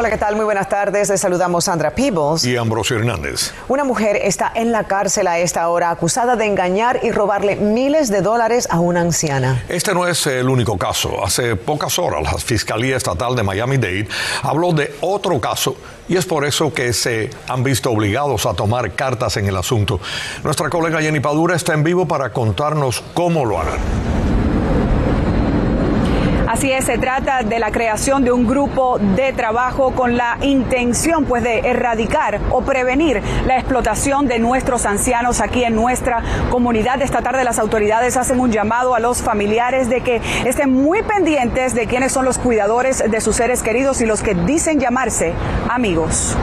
Hola, 0.00 0.10
¿qué 0.10 0.16
tal? 0.16 0.36
Muy 0.36 0.44
buenas 0.44 0.68
tardes. 0.68 1.08
Les 1.08 1.20
saludamos 1.20 1.64
Sandra 1.64 1.90
Peebles. 1.90 2.44
Y 2.44 2.56
Ambrosio 2.56 2.98
Hernández. 2.98 3.52
Una 3.66 3.82
mujer 3.82 4.14
está 4.14 4.52
en 4.54 4.70
la 4.70 4.84
cárcel 4.84 5.26
a 5.26 5.40
esta 5.40 5.68
hora 5.68 5.90
acusada 5.90 6.36
de 6.36 6.46
engañar 6.46 7.00
y 7.02 7.10
robarle 7.10 7.56
miles 7.56 8.08
de 8.08 8.22
dólares 8.22 8.68
a 8.70 8.78
una 8.78 9.00
anciana. 9.00 9.64
Este 9.68 9.92
no 9.94 10.06
es 10.06 10.24
el 10.28 10.48
único 10.48 10.78
caso. 10.78 11.24
Hace 11.24 11.56
pocas 11.56 11.98
horas 11.98 12.22
la 12.22 12.38
Fiscalía 12.38 12.96
Estatal 12.96 13.34
de 13.34 13.42
Miami-Dade 13.42 14.06
habló 14.44 14.70
de 14.70 14.94
otro 15.00 15.40
caso 15.40 15.74
y 16.06 16.16
es 16.16 16.24
por 16.24 16.44
eso 16.44 16.72
que 16.72 16.92
se 16.92 17.30
han 17.48 17.64
visto 17.64 17.90
obligados 17.90 18.46
a 18.46 18.54
tomar 18.54 18.92
cartas 18.92 19.36
en 19.36 19.48
el 19.48 19.56
asunto. 19.56 19.98
Nuestra 20.44 20.70
colega 20.70 21.02
Jenny 21.02 21.18
Padura 21.18 21.56
está 21.56 21.74
en 21.74 21.82
vivo 21.82 22.06
para 22.06 22.32
contarnos 22.32 23.02
cómo 23.14 23.44
lo 23.44 23.58
harán. 23.58 24.17
Así 26.48 26.72
es, 26.72 26.86
se 26.86 26.96
trata 26.96 27.42
de 27.42 27.58
la 27.58 27.70
creación 27.70 28.24
de 28.24 28.32
un 28.32 28.46
grupo 28.46 28.98
de 28.98 29.34
trabajo 29.34 29.90
con 29.94 30.16
la 30.16 30.38
intención 30.40 31.26
pues 31.26 31.42
de 31.42 31.58
erradicar 31.58 32.40
o 32.50 32.62
prevenir 32.62 33.22
la 33.46 33.58
explotación 33.58 34.26
de 34.28 34.38
nuestros 34.38 34.86
ancianos 34.86 35.42
aquí 35.42 35.62
en 35.64 35.74
nuestra 35.74 36.22
comunidad. 36.50 37.02
Esta 37.02 37.20
tarde 37.20 37.44
las 37.44 37.58
autoridades 37.58 38.16
hacen 38.16 38.40
un 38.40 38.50
llamado 38.50 38.94
a 38.94 38.98
los 38.98 39.20
familiares 39.20 39.90
de 39.90 40.00
que 40.00 40.22
estén 40.46 40.72
muy 40.72 41.02
pendientes 41.02 41.74
de 41.74 41.86
quiénes 41.86 42.12
son 42.12 42.24
los 42.24 42.38
cuidadores 42.38 43.04
de 43.06 43.20
sus 43.20 43.36
seres 43.36 43.62
queridos 43.62 44.00
y 44.00 44.06
los 44.06 44.22
que 44.22 44.34
dicen 44.34 44.80
llamarse 44.80 45.34
amigos. 45.68 46.34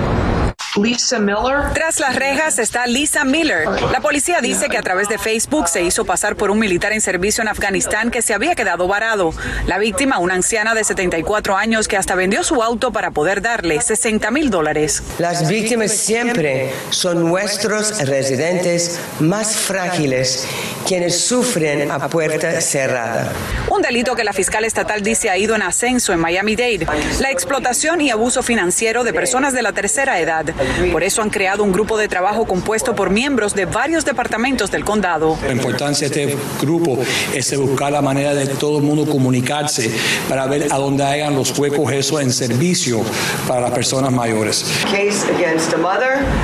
Lisa 0.77 1.19
Miller. 1.19 1.71
Tras 1.73 1.99
las 1.99 2.15
rejas 2.15 2.59
está 2.59 2.85
Lisa 2.85 3.23
Miller. 3.23 3.65
La 3.91 4.01
policía 4.01 4.41
dice 4.41 4.67
que 4.67 4.77
a 4.77 4.81
través 4.81 5.07
de 5.07 5.17
Facebook 5.17 5.69
se 5.69 5.81
hizo 5.83 6.03
pasar 6.03 6.35
por 6.35 6.51
un 6.51 6.59
militar 6.59 6.91
en 6.91 6.99
servicio 6.99 7.41
en 7.41 7.47
Afganistán 7.47 8.11
que 8.11 8.21
se 8.21 8.33
había 8.33 8.55
quedado 8.55 8.87
varado. 8.87 9.33
La 9.67 9.77
víctima, 9.77 10.19
una 10.19 10.33
anciana 10.33 10.75
de 10.75 10.83
74 10.83 11.55
años 11.55 11.87
que 11.87 11.95
hasta 11.95 12.15
vendió 12.15 12.43
su 12.43 12.61
auto 12.61 12.91
para 12.91 13.11
poder 13.11 13.41
darle 13.41 13.79
60 13.81 14.29
mil 14.31 14.49
dólares. 14.49 15.01
Las 15.17 15.47
víctimas 15.47 15.91
siempre 15.91 16.73
son 16.89 17.23
nuestros 17.25 18.05
residentes 18.05 18.99
más 19.19 19.55
frágiles, 19.55 20.45
quienes 20.85 21.19
sufren 21.19 21.91
a 21.91 22.07
puerta 22.07 22.61
cerrada. 22.61 23.31
Un 23.69 23.81
delito 23.81 24.15
que 24.15 24.23
la 24.23 24.33
fiscal 24.33 24.63
estatal 24.65 25.01
dice 25.01 25.29
ha 25.29 25.37
ido 25.37 25.55
en 25.55 25.61
ascenso 25.61 26.13
en 26.13 26.19
Miami-Dade. 26.19 26.87
La 27.19 27.31
explotación 27.31 28.01
y 28.01 28.11
abuso 28.11 28.43
financiero 28.43 29.03
de 29.03 29.13
personas 29.13 29.53
de 29.53 29.61
la 29.61 29.73
tercera 29.73 30.19
edad. 30.19 30.45
Por 30.91 31.03
eso 31.03 31.21
han 31.21 31.29
creado 31.29 31.63
un 31.63 31.71
grupo 31.71 31.97
de 31.97 32.07
trabajo 32.07 32.45
compuesto 32.45 32.95
por 32.95 33.09
miembros 33.09 33.55
de 33.55 33.65
varios 33.65 34.05
departamentos 34.05 34.71
del 34.71 34.85
condado. 34.85 35.37
La 35.45 35.53
importancia 35.53 36.07
de 36.07 36.23
este 36.23 36.37
grupo 36.61 36.99
es 37.33 37.57
buscar 37.57 37.91
la 37.91 38.01
manera 38.01 38.33
de 38.33 38.45
todo 38.47 38.77
el 38.77 38.83
mundo 38.83 39.09
comunicarse 39.09 39.89
para 40.29 40.45
ver 40.45 40.67
a 40.71 40.77
dónde 40.77 41.03
hagan 41.03 41.35
los 41.35 41.57
huecos 41.57 41.91
eso 41.91 42.19
en 42.19 42.31
servicio 42.31 43.01
para 43.47 43.61
las 43.61 43.71
personas 43.71 44.11
mayores. 44.11 44.65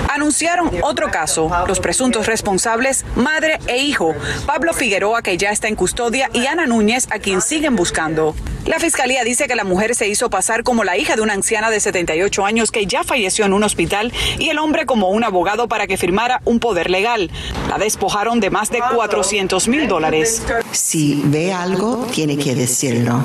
Anunciaron 0.09 0.72
otro 0.81 1.09
caso. 1.12 1.52
Los 1.67 1.80
presuntos 1.80 2.25
responsables, 2.28 3.06
madre 3.16 3.59
e 3.67 3.78
hijo, 3.78 4.14
Pablo 4.46 4.74
Figueroa, 4.74 5.22
que 5.22 5.38
ya 5.38 5.52
está 5.52 5.68
en 5.68 5.76
custodia, 5.76 6.30
y 6.34 6.46
Ana 6.46 6.66
Núñez, 6.66 7.08
a 7.12 7.20
quien 7.20 7.42
siguen 7.42 7.76
buscando. 7.76 8.36
La 8.66 8.80
fiscalía 8.80 9.24
dice 9.24 9.48
que 9.48 9.56
la 9.56 9.64
mujer 9.64 9.96
se 9.96 10.08
hizo 10.08 10.30
pasar 10.30 10.64
como 10.64 10.84
la 10.84 10.96
hija 10.96 11.16
de 11.16 11.22
una 11.22 11.34
anciana 11.34 11.72
de 11.72 11.80
78 11.80 12.46
años 12.46 12.72
que 12.72 12.86
ya 12.86 13.04
falleció 13.04 13.46
en 13.46 13.54
un 13.54 13.64
hospital 13.64 14.14
y 14.38 14.50
el 14.50 14.59
hombre 14.59 14.86
como 14.86 15.09
un 15.09 15.24
abogado 15.24 15.68
para 15.68 15.88
que 15.88 15.98
firmara 15.98 16.42
un 16.46 16.59
poder 16.59 16.92
legal. 16.92 17.32
La 17.70 17.80
despojaron 17.80 18.40
de 18.40 18.52
más 18.52 18.70
de 18.70 18.80
400 18.80 19.68
mil 19.68 19.88
dólares. 19.88 20.44
Si 20.72 21.22
ve 21.26 21.54
algo, 21.54 22.08
tiene 22.14 22.38
que 22.38 22.54
decirlo. 22.54 23.24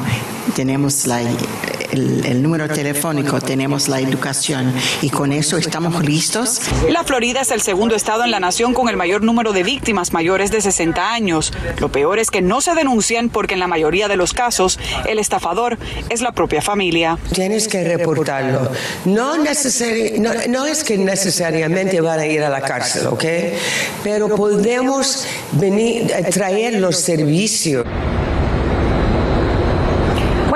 Tenemos 0.54 1.06
la, 1.06 1.20
el, 1.96 2.26
el, 2.26 2.42
número 2.42 2.68
telefónico, 2.68 3.40
tenemos 3.40 3.88
la 3.88 4.00
educación 4.00 4.72
y 5.02 5.10
con 5.10 5.32
eso 5.32 5.56
estamos 5.56 6.04
listos. 6.04 6.60
La 6.88 7.04
Florida 7.04 7.40
es 7.40 7.50
el 7.50 7.62
segundo 7.62 7.94
estado 7.94 8.24
en 8.24 8.30
la 8.30 8.40
nación 8.40 8.74
con 8.74 8.88
el 8.88 8.96
mayor 8.96 9.22
número 9.22 9.52
de 9.52 9.62
víctimas 9.62 10.12
mayores 10.12 10.50
de 10.50 10.60
60 10.60 11.12
años. 11.12 11.52
Lo 11.78 11.90
peor 11.90 12.18
es 12.18 12.30
que 12.30 12.42
no 12.42 12.60
se 12.60 12.74
denuncian 12.74 13.28
porque 13.30 13.54
en 13.54 13.60
la 13.60 13.66
mayoría 13.66 14.08
de 14.08 14.16
los 14.16 14.32
casos 14.32 14.78
el 15.06 15.18
estafador 15.18 15.78
es 16.08 16.20
la 16.20 16.32
propia 16.32 16.62
familia. 16.62 17.18
Tienes 17.32 17.68
que 17.68 17.84
reportarlo. 17.84 18.70
No, 19.04 19.38
necesari 19.38 20.18
no, 20.18 20.30
no 20.48 20.66
es 20.66 20.84
que 20.84 20.98
necesariamente 20.98 22.00
van 22.00 22.20
a 22.20 22.26
ir 22.26 22.42
a 22.42 22.50
la 22.50 22.60
cárcel, 22.60 23.06
¿ok? 23.06 23.24
Pero 24.04 24.28
podemos 24.34 25.26
venir, 25.52 26.12
traer 26.30 26.74
los 26.74 26.96
servicios. 26.96 27.84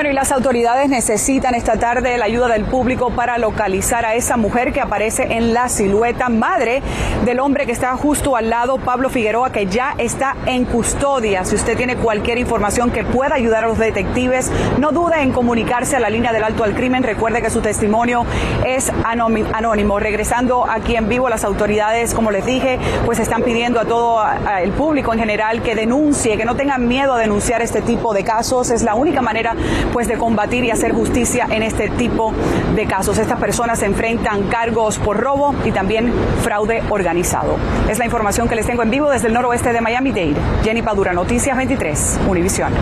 Bueno, 0.00 0.12
y 0.12 0.15
las 0.15 0.33
autoridades 0.33 0.88
necesitan 0.88 1.55
esta 1.55 1.77
tarde 1.77 2.16
la 2.16 2.25
ayuda 2.25 2.49
del 2.49 2.65
público 2.65 3.11
para 3.11 3.37
localizar 3.37 4.06
a 4.06 4.15
esa 4.15 4.38
mujer 4.38 4.72
que 4.72 4.81
aparece 4.81 5.37
en 5.37 5.53
la 5.53 5.69
silueta, 5.69 6.31
madre 6.31 6.81
del 7.27 7.38
hombre 7.38 7.66
que 7.66 7.72
está 7.72 7.94
justo 7.99 8.34
al 8.34 8.49
lado, 8.49 8.78
Pablo 8.78 9.11
Figueroa, 9.11 9.53
que 9.53 9.66
ya 9.66 9.94
está 9.99 10.37
en 10.47 10.65
custodia. 10.65 11.44
Si 11.44 11.55
usted 11.55 11.77
tiene 11.77 11.97
cualquier 11.97 12.38
información 12.38 12.91
que 12.91 13.05
pueda 13.05 13.34
ayudar 13.34 13.65
a 13.65 13.66
los 13.69 13.77
detectives, 13.77 14.50
no 14.78 14.91
dude 14.91 15.21
en 15.21 15.33
comunicarse 15.33 15.97
a 15.97 16.00
la 16.00 16.09
línea 16.09 16.32
del 16.32 16.44
alto 16.44 16.65
al 16.65 16.75
crimen. 16.75 17.03
Recuerde 17.03 17.43
que 17.43 17.50
su 17.50 17.61
testimonio 17.61 18.25
es 18.67 18.91
anónimo. 19.05 20.00
Regresando 20.00 20.65
aquí 20.67 20.97
en 20.97 21.11
vivo, 21.11 21.28
las 21.28 21.44
autoridades, 21.44 22.15
como 22.15 22.31
les 22.31 22.47
dije, 22.47 22.78
pues 23.05 23.19
están 23.19 23.43
pidiendo 23.43 23.78
a 23.78 23.84
todo 23.84 24.25
el 24.62 24.72
público 24.72 25.12
en 25.12 25.19
general 25.19 25.61
que 25.61 25.75
denuncie, 25.75 26.38
que 26.38 26.47
no 26.47 26.56
tengan 26.56 26.88
miedo 26.88 27.12
a 27.12 27.19
denunciar 27.19 27.61
este 27.61 27.82
tipo 27.82 28.15
de 28.15 28.25
casos. 28.25 28.71
Es 28.71 28.82
la 28.82 28.94
única 28.94 29.21
manera 29.21 29.55
pues 29.93 30.09
de 30.09 30.17
combatir 30.17 30.65
y 30.65 30.71
hacer 30.71 30.93
justicia 30.93 31.47
en 31.51 31.62
este 31.62 31.89
tipo 31.91 32.33
de 32.75 32.87
casos. 32.87 33.19
Estas 33.19 33.39
personas 33.39 33.78
se 33.78 33.87
enfrentan 33.87 34.45
cargos 34.45 34.99
por 34.99 35.19
robo 35.19 35.55
y 35.65 35.73
también 35.73 36.12
fraude 36.43 36.83
organizado. 36.91 37.56
Es 37.89 37.99
la 37.99 38.05
información 38.05 38.49
que 38.49 38.56
les 38.56 38.67
tengo 38.67 38.83
en 38.83 38.91
vivo 38.91 39.11
desde 39.11 39.29
el 39.29 39.34
noroeste 39.34 39.73
de 39.73 39.81
Miami-Dade. 39.81 40.37
Jenny 40.62 40.83
Padura, 40.83 41.12
Noticias 41.12 41.56
23, 41.56 42.21
Univisión. 42.29 42.73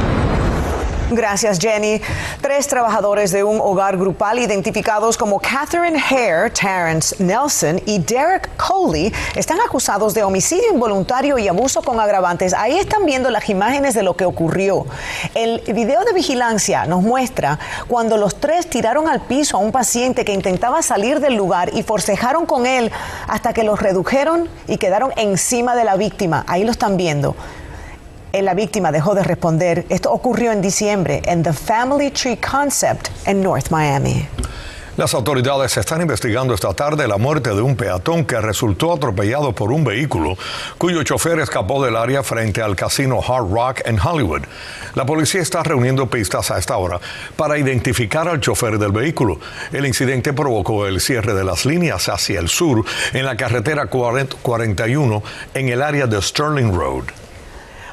Gracias, 1.11 1.59
Jenny. 1.59 2.03
Tres 2.43 2.69
trabajadores 2.69 3.33
de 3.33 3.43
un 3.43 3.63
hogar 3.63 3.97
grupal 3.97 4.39
identificados 4.39 5.17
como 5.17 5.41
Catherine 5.41 5.99
Hare, 5.99 6.51
Terrence 6.51 7.17
Nelson 7.19 7.81
y 7.87 7.99
Derek 7.99 8.51
Coley 8.59 9.11
están 9.35 9.59
acusados 9.67 10.13
de 10.13 10.23
homicidio 10.23 10.71
involuntario 10.71 11.39
y 11.39 11.49
abuso 11.49 11.81
con 11.81 11.99
agravantes. 11.99 12.53
Ahí 12.53 12.77
están 12.77 13.07
viendo 13.07 13.31
las 13.31 13.49
imágenes 13.49 13.95
de 13.95 14.03
lo 14.03 14.17
que 14.17 14.27
ocurrió. 14.27 14.85
El 15.35 15.63
video 15.73 16.05
de 16.05 16.13
vigilancia 16.13 16.85
nos 16.85 17.03
muestra 17.03 17.59
cuando 17.89 18.19
los 18.19 18.39
tres 18.39 18.69
tiraron 18.69 19.09
al 19.09 19.23
piso 19.23 19.57
a 19.57 19.61
un 19.61 19.73
paciente 19.73 20.27
que 20.27 20.35
intentaba 20.35 20.83
salir 20.83 21.21
del 21.21 21.37
lugar 21.37 21.71
y 21.73 21.85
forcejaron 21.85 22.45
con 22.45 22.67
él 22.67 22.93
hasta 23.29 23.55
que 23.55 23.63
los 23.63 23.81
redujeron 23.81 24.47
y 24.67 24.77
quedaron 24.77 25.13
encima 25.17 25.75
de 25.75 25.85
la 25.85 25.97
víctima. 25.97 26.45
Ahí 26.49 26.65
lo 26.65 26.71
están 26.71 26.99
viendo 26.99 27.35
la 28.43 28.55
víctima 28.55 28.93
dejó 28.93 29.15
de 29.15 29.23
responder. 29.23 29.87
Esto 29.89 30.13
ocurrió 30.13 30.53
en 30.53 30.61
diciembre 30.61 31.23
en 31.25 31.43
The 31.43 31.53
Family 31.53 32.11
Tree 32.11 32.39
Concept 32.39 33.09
en 33.27 33.43
North 33.43 33.71
Miami. 33.71 34.27
Las 34.99 35.15
autoridades 35.15 35.77
están 35.77 36.01
investigando 36.01 36.55
esta 36.55 36.75
tarde 36.75 37.07
la 37.07 37.19
muerte 37.19 37.51
de 37.51 37.63
un 37.63 37.77
peatón 37.77 38.25
que 38.25 38.41
resultó 38.41 38.93
atropellado 38.93 39.53
por 39.53 39.71
un 39.71 39.85
vehículo 39.85 40.37
cuyo 40.77 41.05
chofer 41.05 41.39
escapó 41.39 41.85
del 41.85 41.95
área 41.95 42.25
frente 42.25 42.63
al 42.63 42.75
casino 42.75 43.21
Hard 43.21 43.49
Rock 43.49 43.83
en 43.85 44.01
Hollywood. 44.01 44.43
La 44.97 45.07
policía 45.07 45.41
está 45.41 45.63
reuniendo 45.63 46.11
pistas 46.11 46.51
a 46.51 46.59
esta 46.59 46.77
hora 46.79 46.99
para 47.37 47.57
identificar 47.59 48.27
al 48.27 48.41
chofer 48.41 48.77
del 48.77 48.91
vehículo. 48.91 49.39
El 49.71 49.87
incidente 49.87 50.33
provocó 50.33 50.85
el 50.85 51.01
cierre 51.01 51.33
de 51.33 51.45
las 51.45 51.65
líneas 51.65 52.09
hacia 52.09 52.41
el 52.41 52.49
sur 52.49 52.85
en 53.13 53.25
la 53.25 53.37
carretera 53.37 53.87
41 53.87 55.23
en 55.55 55.69
el 55.69 55.81
área 55.81 56.09
de 56.09 56.21
Sterling 56.21 56.75
Road. 56.75 57.05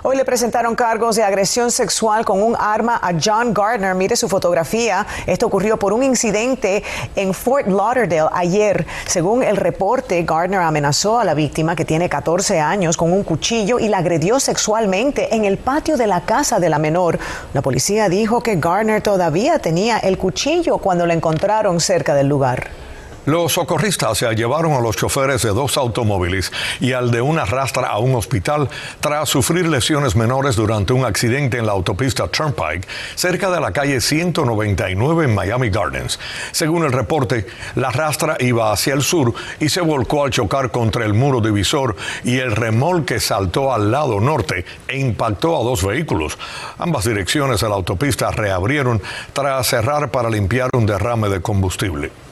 Hoy 0.08 0.18
le 0.18 0.24
presentaron 0.24 0.76
cargos 0.76 1.16
de 1.16 1.24
agresión 1.24 1.72
sexual 1.72 2.26
con 2.26 2.44
un 2.44 2.56
arma 2.60 3.00
a 3.02 3.12
John 3.20 3.56
Gardner. 3.56 3.96
Mire 3.96 4.16
su 4.16 4.30
fotografía. 4.30 5.04
Esto 5.26 5.48
ocurrió 5.48 5.80
por 5.80 5.94
un 5.94 6.04
incidente 6.04 6.84
en 7.16 7.34
Fort 7.34 7.66
Lauderdale 7.66 8.30
ayer. 8.32 8.86
Según 9.08 9.42
el 9.42 9.58
reporte, 9.58 10.22
Gardner 10.22 10.60
amenazó 10.60 11.18
a 11.18 11.24
la 11.24 11.34
víctima, 11.34 11.76
que 11.76 11.86
tiene 11.86 12.08
14 12.08 12.60
años, 12.60 12.98
con 12.98 13.12
un 13.12 13.24
cuchillo 13.24 13.80
y 13.80 13.88
la 13.88 13.98
agredió 13.98 14.40
sexualmente 14.40 15.34
en 15.34 15.44
el 15.44 15.58
patio 15.58 15.98
de 15.98 16.06
la 16.06 16.22
casa 16.22 16.60
de 16.60 16.70
la 16.70 16.78
menor. 16.78 17.18
La 17.56 17.64
policía 17.64 18.08
dijo 18.08 18.44
que 18.44 18.58
Gardner 18.58 19.02
todavía 19.02 19.58
tenía 19.58 19.98
el 19.98 20.20
cuchillo 20.20 20.78
cuando 20.78 21.08
lo 21.08 21.14
encontraron 21.14 21.80
cerca 21.80 22.14
del 22.14 22.28
lugar. 22.28 22.85
Los 23.26 23.54
socorristas 23.54 24.20
se 24.20 24.36
llevaron 24.36 24.74
a 24.74 24.80
los 24.80 24.98
choferes 24.98 25.42
de 25.42 25.50
dos 25.50 25.78
automóviles 25.78 26.52
y 26.80 26.92
al 26.92 27.10
de 27.10 27.22
una 27.22 27.44
rastra 27.44 27.88
a 27.88 27.98
un 27.98 28.14
hospital 28.14 28.70
tras 29.00 29.30
sufrir 29.30 29.68
lesiones 29.68 30.16
menores 30.16 30.56
durante 30.56 30.94
un 30.94 31.06
accidente 31.06 31.58
en 31.58 31.66
la 31.66 31.72
autopista 31.72 32.28
Turnpike 32.28 32.88
cerca 33.16 33.50
de 33.50 33.60
la 33.60 33.72
calle 33.72 34.00
199 34.00 35.26
en 35.26 35.34
Miami 35.34 35.72
Gardens. 35.72 36.20
Según 36.52 36.84
el 36.84 36.92
reporte, 36.92 37.48
la 37.74 37.90
rastra 37.90 38.38
iba 38.42 38.72
hacia 38.72 38.94
el 38.94 39.02
sur 39.02 39.34
y 39.60 39.70
se 39.70 39.82
volcó 39.82 40.24
al 40.24 40.30
chocar 40.30 40.70
contra 40.70 41.04
el 41.04 41.16
muro 41.16 41.42
divisor 41.42 41.96
y 42.24 42.38
el 42.38 42.56
remolque 42.56 43.20
saltó 43.20 43.74
al 43.74 43.90
lado 43.90 44.20
norte 44.20 44.66
e 44.88 45.00
impactó 45.00 45.60
a 45.60 45.64
dos 45.64 45.84
vehículos. 45.84 46.38
Ambas 46.78 47.06
direcciones 47.06 47.60
de 47.62 47.70
la 47.70 47.76
autopista 47.76 48.30
reabrieron 48.30 49.02
tras 49.34 49.66
cerrar 49.66 50.12
para 50.12 50.30
limpiar 50.30 50.70
un 50.74 50.86
derrame 50.86 51.30
de 51.30 51.42
combustible. 51.42 52.25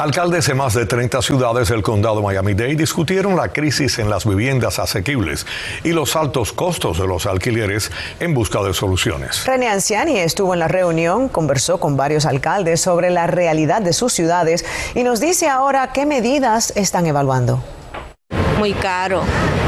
Alcaldes 0.00 0.46
de 0.46 0.54
más 0.54 0.72
de 0.72 0.86
30 0.86 1.20
ciudades 1.20 1.68
del 1.68 1.82
condado 1.82 2.22
Miami-Dade 2.22 2.74
discutieron 2.74 3.36
la 3.36 3.48
crisis 3.48 3.98
en 3.98 4.08
las 4.08 4.24
viviendas 4.24 4.78
asequibles 4.78 5.46
y 5.84 5.90
los 5.90 6.16
altos 6.16 6.54
costos 6.54 6.98
de 6.98 7.06
los 7.06 7.26
alquileres 7.26 7.92
en 8.18 8.32
busca 8.32 8.62
de 8.62 8.72
soluciones. 8.72 9.44
René 9.44 9.68
Anciani 9.68 10.18
estuvo 10.18 10.54
en 10.54 10.60
la 10.60 10.68
reunión, 10.68 11.28
conversó 11.28 11.78
con 11.78 11.98
varios 11.98 12.24
alcaldes 12.24 12.80
sobre 12.80 13.10
la 13.10 13.26
realidad 13.26 13.82
de 13.82 13.92
sus 13.92 14.14
ciudades 14.14 14.64
y 14.94 15.02
nos 15.02 15.20
dice 15.20 15.50
ahora 15.50 15.92
qué 15.92 16.06
medidas 16.06 16.72
están 16.76 17.04
evaluando. 17.04 17.62
Muy 18.58 18.72
caro, 18.72 19.20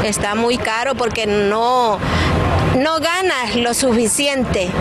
está 0.03 0.33
muy 0.33 0.57
caro 0.57 0.95
porque 0.95 1.27
no, 1.27 1.99
no 2.79 2.99
ganas 2.99 3.55
lo 3.55 3.75
suficiente. 3.75 4.71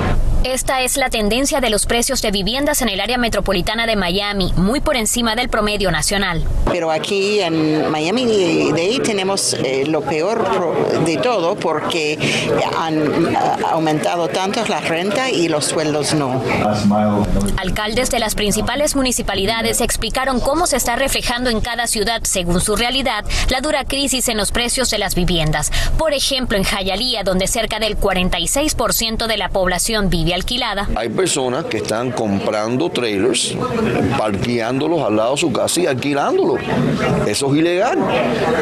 Esta 0.44 0.82
es 0.82 0.96
la 0.96 1.08
tendencia 1.08 1.60
de 1.60 1.70
los 1.70 1.86
precios 1.86 2.20
de 2.20 2.32
viviendas 2.32 2.82
en 2.82 2.88
el 2.88 3.00
área 3.00 3.16
metropolitana 3.16 3.86
de 3.86 3.94
Miami, 3.94 4.52
muy 4.56 4.80
por 4.80 4.96
encima 4.96 5.36
del 5.36 5.48
promedio 5.48 5.92
nacional. 5.92 6.42
Pero 6.72 6.90
aquí 6.90 7.38
en 7.38 7.88
Miami 7.92 8.24
de 8.72 9.00
tenemos 9.04 9.54
eh, 9.54 9.84
lo 9.86 10.00
peor 10.00 11.04
de 11.04 11.16
todo 11.18 11.54
porque 11.54 12.18
han 12.76 13.36
aumentado 13.70 14.28
tanto 14.28 14.64
la 14.66 14.80
renta 14.80 15.30
y 15.30 15.46
los 15.48 15.66
sueldos 15.66 16.12
no. 16.14 16.42
Alcaldes 17.56 18.10
de 18.10 18.18
las 18.18 18.34
principales 18.34 18.96
municipalidades 18.96 19.80
explicaron 19.80 20.40
cómo 20.40 20.66
se 20.66 20.76
está 20.76 20.96
reflejando 20.96 21.50
en 21.50 21.60
cada 21.60 21.86
ciudad, 21.86 22.20
según 22.24 22.60
su 22.60 22.74
realidad, 22.74 23.24
la 23.48 23.60
dura 23.60 23.84
crisis 23.84 24.28
en 24.28 24.38
los 24.38 24.50
precios 24.50 24.90
de 24.90 24.98
las 24.98 25.14
viviendas. 25.14 25.70
Por 25.98 26.12
ejemplo, 26.14 26.58
en 26.58 26.64
Hialeah, 26.64 27.22
donde 27.22 27.46
cerca 27.46 27.78
del 27.78 27.96
46% 27.96 29.28
de 29.28 29.36
la 29.36 29.48
población 29.48 30.10
vive 30.10 30.31
alquilada. 30.32 30.88
Hay 30.96 31.08
personas 31.08 31.64
que 31.66 31.78
están 31.78 32.10
comprando 32.10 32.90
trailers, 32.90 33.54
parqueándolos 34.18 35.02
al 35.02 35.16
lado 35.16 35.32
de 35.32 35.38
su 35.38 35.52
casa 35.52 35.80
y 35.80 35.86
alquilándolos. 35.86 36.60
Eso 37.26 37.52
es 37.52 37.58
ilegal. 37.58 37.98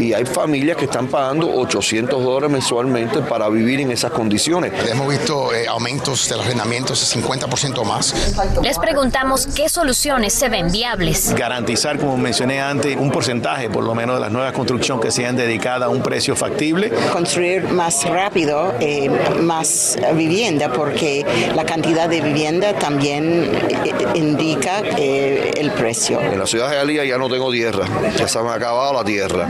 Y 0.01 0.13
hay 0.13 0.25
familias 0.25 0.77
que 0.77 0.85
están 0.85 1.09
pagando 1.09 1.51
800 1.55 2.23
dólares 2.23 2.51
mensualmente 2.51 3.21
para 3.21 3.49
vivir 3.49 3.81
en 3.81 3.91
esas 3.91 4.11
condiciones. 4.13 4.73
Hemos 4.89 5.09
visto 5.09 5.53
eh, 5.55 5.67
aumentos 5.69 6.29
de 6.29 6.37
los 6.37 6.47
arrendamientos 6.47 7.15
de 7.15 7.21
50% 7.21 7.85
más. 7.85 8.35
Les 8.63 8.79
preguntamos 8.79 9.47
qué 9.47 9.69
soluciones 9.69 10.33
se 10.33 10.49
ven 10.49 10.71
viables. 10.71 11.35
Garantizar, 11.35 11.99
como 11.99 12.17
mencioné 12.17 12.61
antes, 12.61 12.97
un 12.97 13.11
porcentaje 13.11 13.71
por 13.71 13.85
lo 13.85 13.95
menos 13.95 14.17
de 14.17 14.21
las 14.21 14.33
nuevas 14.33 14.53
construcciones 14.53 15.05
que 15.05 15.11
sean 15.11 15.37
dedicadas 15.37 15.89
a 15.89 15.89
un 15.89 16.03
precio 16.03 16.37
factible. 16.37 16.91
Construir 17.13 17.65
más 17.65 18.05
rápido, 18.05 18.75
eh, 18.81 19.11
más 19.41 19.99
vivienda, 20.15 20.73
porque 20.73 21.25
la 21.61 21.67
cantidad 21.67 22.09
de 22.09 22.23
vivienda 22.23 22.73
también 22.73 23.53
eh, 23.69 23.93
indica 24.15 24.81
eh, 24.97 25.51
el 25.59 25.71
precio. 25.73 26.19
En 26.19 26.39
la 26.39 26.47
ciudad 26.47 26.71
de 26.71 26.77
Jalía 26.79 27.05
ya 27.05 27.19
no 27.19 27.29
tengo 27.29 27.53
tierra, 27.53 27.85
ya 28.17 28.27
se 28.27 28.43
me 28.43 28.49
ha 28.49 28.55
acabado 28.55 28.95
la 28.95 29.05
tierra 29.05 29.47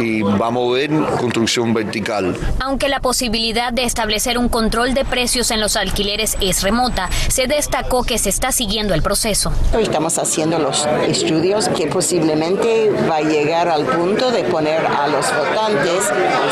y 0.00 0.22
vamos 0.22 0.68
a 0.68 0.74
ver 0.74 0.90
construcción 1.20 1.72
vertical. 1.72 2.36
Aunque 2.58 2.88
la 2.88 2.98
posibilidad 2.98 3.72
de 3.72 3.84
establecer 3.84 4.36
un 4.36 4.48
control 4.48 4.94
de 4.94 5.04
precios 5.04 5.52
en 5.52 5.60
los 5.60 5.76
alquileres 5.76 6.36
es 6.40 6.64
remota, 6.64 7.08
se 7.28 7.46
destacó 7.46 8.02
que 8.02 8.18
se 8.18 8.30
está 8.30 8.50
siguiendo 8.50 8.92
el 8.92 9.02
proceso. 9.02 9.52
Estamos 9.78 10.18
haciendo 10.18 10.58
los 10.58 10.88
estudios 11.06 11.68
que 11.68 11.86
posiblemente 11.86 12.90
va 13.08 13.18
a 13.18 13.20
llegar 13.20 13.68
al 13.68 13.84
punto 13.84 14.32
de 14.32 14.42
poner 14.42 14.84
a 14.84 15.06
los 15.06 15.24
votantes 15.32 16.02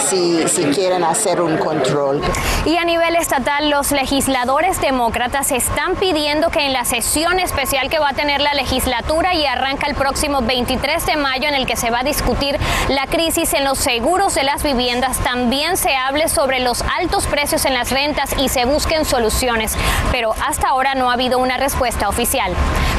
si, 0.09 0.47
si 0.47 0.63
quieren 0.67 1.03
hacer 1.03 1.41
un 1.41 1.57
control. 1.57 2.21
Y 2.67 2.77
a 2.77 2.85
nivel 2.85 3.17
estatal, 3.17 3.69
los 3.69 3.91
legisladores 3.91 4.81
de 4.81 4.92
demócratas 4.93 5.53
están 5.53 5.97
pidiendo 5.97 6.51
que 6.51 6.67
en 6.67 6.75
la 6.75 6.85
sesión 6.85 7.41
especial 7.41 7.89
que 7.89 7.99
va 7.99 8.11
a 8.11 8.13
tener 8.13 8.43
la 8.43 8.53
legislatura 8.53 9.33
y 9.33 9.47
arranca 9.47 9.87
el 9.87 9.95
próximo 9.95 10.43
23 10.43 11.07
de 11.07 11.17
mayo 11.17 11.49
en 11.49 11.55
el 11.55 11.65
que 11.65 11.77
se 11.77 11.91
va 11.91 12.01
a 12.01 12.03
discutir 12.03 12.59
la 12.91 13.07
crisis 13.07 13.55
en 13.55 13.65
los 13.65 13.79
seguros 13.79 14.35
de 14.35 14.45
las 14.45 14.63
viviendas, 14.63 15.19
también 15.21 15.79
se 15.79 15.97
hable 15.97 16.29
sobre 16.29 16.61
los 16.61 16.83
altos 17.01 17.27
precios 17.27 17.65
en 17.65 17.73
las 17.73 17.91
rentas 17.91 18.35
y 18.39 18.51
se 18.51 18.67
busquen 18.67 19.07
soluciones. 19.07 19.79
Pero 20.11 20.35
hasta 20.47 20.69
ahora 20.69 20.95
no 20.95 21.09
ha 21.09 21.15
habido 21.15 21.39
una 21.39 21.57
respuesta 21.57 22.11
oficial. 22.11 22.53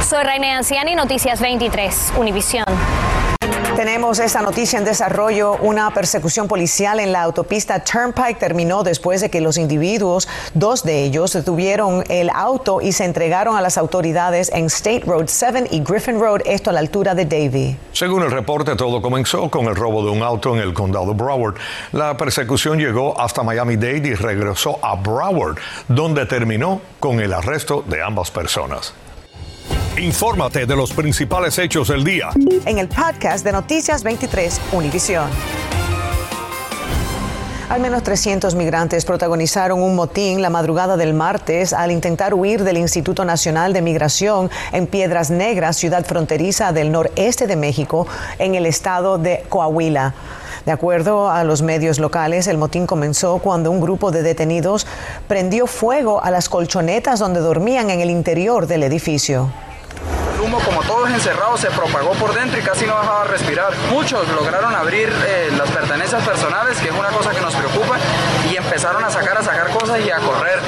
Soy 0.04 0.24
Reine 0.24 0.52
Anciani, 0.52 0.96
Noticias 0.96 1.42
23, 1.42 2.14
Univisión. 2.18 2.66
Tenemos 3.76 4.20
esta 4.20 4.44
noticia 4.44 4.78
en 4.78 4.86
desarrollo. 4.86 5.58
Una 5.60 5.90
persecución 5.92 6.48
policial 6.48 7.00
en 7.00 7.12
la 7.12 7.24
autopista 7.24 7.84
Turnpike 7.84 8.38
terminó 8.38 8.84
después 8.84 9.20
de 9.20 9.32
que 9.32 9.42
los 9.42 9.58
individuos, 9.58 10.28
dos 10.54 10.84
de 10.84 11.04
ellos, 11.04 11.34
detuvieron 11.34 12.04
el 12.08 12.30
auto 12.30 12.82
y 12.82 12.92
se 12.92 13.04
entregaron 13.04 13.58
a 13.58 13.62
las 13.62 13.80
autoridades 13.80 14.52
en 14.54 14.66
State 14.66 15.02
Road 15.08 15.26
7 15.26 15.70
y 15.72 15.82
Griffin 15.84 16.20
Road, 16.20 16.42
esto 16.46 16.70
a 16.70 16.74
la 16.74 16.82
altura 16.82 17.16
de 17.16 17.26
Davie. 17.26 17.76
Según 17.94 18.22
el 18.22 18.30
reporte, 18.30 18.76
todo 18.76 19.02
comenzó 19.02 19.50
con 19.50 19.66
el 19.66 19.76
robo 19.76 20.06
de 20.06 20.12
un 20.12 20.22
auto 20.22 20.56
en 20.56 20.62
el 20.62 20.76
condado 20.76 21.16
Broward. 21.16 21.56
La 21.94 22.16
persecución 22.16 22.78
llegó 22.78 23.20
hasta 23.20 23.42
Miami-Dade 23.42 24.10
y 24.10 24.14
regresó 24.14 24.78
a 24.84 24.96
Broward, 24.96 25.58
donde 25.88 26.28
terminó 26.28 26.80
con 27.00 27.20
el 27.20 27.34
arresto 27.34 27.84
de 27.88 28.04
ambas 28.04 28.30
personas. 28.30 28.94
Infórmate 29.98 30.66
de 30.66 30.76
los 30.76 30.92
principales 30.92 31.60
hechos 31.60 31.90
del 31.90 32.04
día. 32.04 32.32
En 32.66 32.80
el 32.80 32.88
podcast 32.88 33.46
de 33.46 33.52
Noticias 33.52 34.02
23, 34.02 34.60
Univisión. 34.72 35.30
Al 37.70 37.80
menos 37.80 38.02
300 38.02 38.56
migrantes 38.56 39.06
protagonizaron 39.06 39.84
un 39.84 39.96
motín 39.96 40.42
la 40.42 40.50
madrugada 40.50 40.98
del 40.98 41.14
martes 41.14 41.74
al 41.74 41.92
intentar 41.92 42.34
huir 42.34 42.64
del 42.64 42.78
Instituto 42.78 43.24
Nacional 43.24 43.72
de 43.72 43.84
Migración 43.84 44.50
en 44.72 44.88
Piedras 44.88 45.30
Negras, 45.30 45.78
ciudad 45.78 46.04
fronteriza 46.04 46.74
del 46.74 46.92
noreste 46.92 47.46
de 47.46 47.56
México, 47.56 48.08
en 48.40 48.56
el 48.56 48.66
estado 48.66 49.20
de 49.20 49.46
Coahuila. 49.48 50.16
De 50.66 50.72
acuerdo 50.72 51.30
a 51.30 51.44
los 51.44 51.62
medios 51.62 52.00
locales, 52.00 52.48
el 52.48 52.58
motín 52.58 52.88
comenzó 52.88 53.38
cuando 53.38 53.70
un 53.70 53.80
grupo 53.80 54.10
de 54.10 54.24
detenidos 54.24 54.88
prendió 55.28 55.68
fuego 55.68 56.24
a 56.24 56.32
las 56.32 56.50
colchonetas 56.50 57.20
donde 57.20 57.42
dormían 57.42 57.92
en 57.92 58.00
el 58.00 58.10
interior 58.10 58.66
del 58.66 58.82
edificio 58.82 59.52
humo, 60.44 60.60
como 60.60 60.82
todos 60.84 61.10
encerrados, 61.10 61.60
se 61.60 61.70
propagó 61.72 62.12
por 62.12 62.34
dentro 62.34 62.60
y 62.60 62.62
casi 62.62 62.86
no 62.86 62.98
dejaba 63.00 63.24
respirar. 63.26 63.74
Muchos 63.92 64.28
lograron 64.30 64.76
abrir 64.76 65.10
eh, 65.10 65.50
las 65.58 65.70
pertenencias 65.72 66.24
personales, 66.24 66.78
que 66.80 66.90
es 66.90 66.96
una 66.96 67.10
cosa 67.10 67.32
que 67.32 67.42
nos 67.42 67.56
preocupa, 67.56 67.98
y 68.52 68.56
empezaron 68.56 69.04
a 69.04 69.10
sacar, 69.10 69.38
a 69.38 69.44
sacar 69.44 69.70
cosas 69.70 70.00
y 70.06 70.12
a 70.12 70.18
correr. 70.18 70.60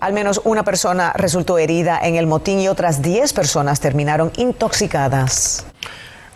Al 0.00 0.12
menos 0.12 0.40
una 0.44 0.64
persona 0.64 1.12
resultó 1.14 1.58
herida 1.58 1.98
en 2.02 2.16
el 2.16 2.26
motín 2.26 2.60
y 2.60 2.68
otras 2.68 3.00
10 3.00 3.32
personas 3.32 3.80
terminaron 3.80 4.32
intoxicadas. 4.36 5.64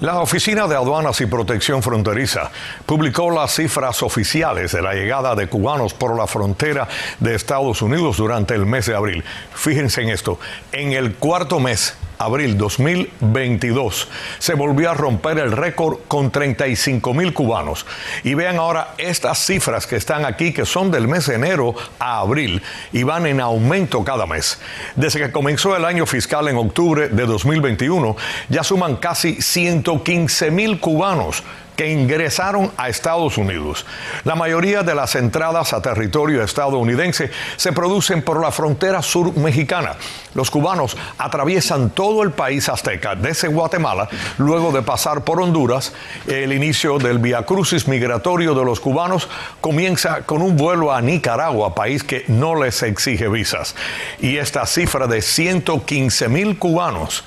La 0.01 0.21
Oficina 0.21 0.69
de 0.69 0.77
Aduanas 0.77 1.21
y 1.21 1.27
Protección 1.27 1.83
Fronteriza 1.83 2.53
publicó 2.87 3.33
las 3.33 3.57
cifras 3.57 4.01
oficiales 4.05 4.71
de 4.71 4.81
la 4.81 4.95
llegada 4.95 5.35
de 5.35 5.49
cubanos 5.49 5.93
por 5.93 6.17
la 6.17 6.29
frontera 6.29 6.87
de 7.19 7.35
Estados 7.35 7.83
Unidos 7.83 8.17
durante 8.17 8.55
el 8.55 8.65
mes 8.65 8.87
de 8.87 8.95
abril. 8.95 9.25
Fíjense 9.53 10.03
en 10.03 10.11
esto, 10.11 10.39
en 10.71 10.93
el 10.93 11.17
cuarto 11.17 11.59
mes 11.59 11.95
abril 12.19 12.59
2022 12.59 14.09
se 14.39 14.55
volvió 14.55 14.91
a 14.91 14.95
romper 14.95 15.39
el 15.39 15.53
récord 15.53 15.99
con 16.09 16.31
35 16.31 17.15
mil 17.15 17.33
cubanos. 17.33 17.87
Y 18.25 18.35
vean 18.35 18.57
ahora 18.57 18.95
estas 18.99 19.39
cifras 19.39 19.87
que 19.87 19.97
están 19.97 20.25
aquí, 20.25 20.53
que 20.53 20.67
son 20.67 20.91
del 20.91 21.09
mes 21.09 21.27
de 21.27 21.37
enero 21.37 21.75
a 21.99 22.19
abril 22.19 22.63
y 22.93 23.03
van 23.03 23.27
en 23.27 23.41
aumento 23.41 24.05
cada 24.05 24.27
mes. 24.27 24.59
Desde 24.97 25.21
que 25.21 25.33
comenzó 25.33 25.77
el 25.77 25.85
año 25.85 26.07
fiscal 26.07 26.49
en 26.49 26.57
octubre 26.57 27.09
de 27.09 27.27
2021, 27.27 28.17
ya 28.49 28.63
suman 28.63 28.97
casi 28.97 29.41
115 29.41 30.51
mil 30.51 30.81
cubanos 30.81 31.43
que 31.79 31.93
ingresaron 31.93 32.73
a 32.77 32.89
Estados 32.89 33.39
Unidos. 33.39 33.87
La 34.25 34.35
mayoría 34.35 34.83
de 34.83 34.97
las 34.97 35.15
entradas 35.15 35.73
a 35.73 35.81
territorio 35.81 36.43
estadounidense 36.43 37.31
se 37.57 37.73
producen 37.73 38.23
por 38.23 38.43
la 38.43 38.51
frontera 38.51 39.01
sur 39.01 39.37
mexicana. 39.37 39.95
Los 40.35 40.51
cubanos 40.51 40.97
atraviesan 41.19 41.91
todo 41.91 42.25
el 42.25 42.33
país 42.33 42.69
azteca 42.69 43.15
desde 43.15 43.47
Guatemala, 43.47 44.09
luego 44.39 44.73
de 44.73 44.83
pasar 44.83 45.23
por 45.23 45.41
Honduras. 45.41 45.93
El 46.27 46.53
inicio 46.53 46.99
del 46.99 47.21
Via 47.21 47.45
Crucis 47.45 47.87
migratorio 47.87 48.57
de 48.57 48.65
los 48.65 48.81
cubanos 48.81 49.29
comienza 49.61 50.23
con 50.23 50.43
un 50.43 50.57
vuelo 50.57 50.93
a 50.93 51.01
Nicaragua, 51.01 51.77
país 51.77 52.03
que 52.03 52.25
no 52.27 52.61
les 52.61 52.83
exige 52.83 53.29
visas. 53.29 53.77
Y 54.19 54.39
esta 54.39 54.67
cifra 54.67 55.07
de 55.07 55.23
115 55.23 56.29
mil 56.29 56.59
cubanos 56.59 57.23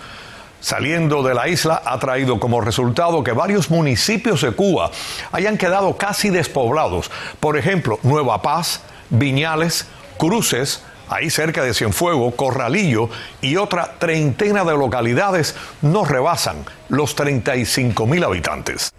saliendo 0.62 1.24
de 1.24 1.34
la 1.34 1.50
isla 1.50 1.82
ha 1.84 2.00
traído 2.00 2.40
como 2.40 2.62
resultado 2.62 3.24
que 3.24 3.34
varios 3.34 3.70
municipios 3.70 4.42
de 4.42 4.52
Cuba 4.52 4.92
hayan 5.34 5.58
quedado 5.58 5.98
casi 5.98 6.30
despoblados. 6.30 7.12
Por 7.42 7.58
ejemplo, 7.58 8.00
Nueva 8.04 8.42
Paz, 8.42 8.82
Viñales, 9.10 9.88
Cruces, 10.18 10.84
ahí 11.10 11.30
cerca 11.30 11.64
de 11.64 11.74
Cienfuegos, 11.74 12.36
Corralillo 12.36 13.10
y 13.42 13.58
otra 13.58 13.96
treintena 14.00 14.64
de 14.64 14.78
localidades 14.78 15.56
no 15.82 16.06
rebasan 16.06 16.64
los 16.88 17.16
35 17.16 18.08
mil 18.08 18.24
habitantes. 18.24 18.94